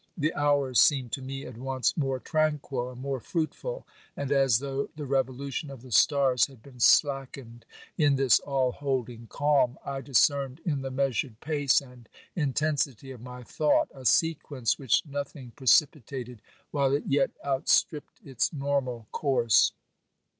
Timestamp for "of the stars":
5.69-6.47